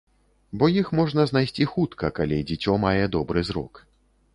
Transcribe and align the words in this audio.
Бо 0.61 0.69
іх 0.81 0.89
можна 1.01 1.27
знайсці 1.33 1.69
хутка, 1.75 2.13
калі 2.21 2.43
дзіцё 2.49 2.83
мае 2.87 2.99
добры 3.19 3.49
зрок. 3.53 3.73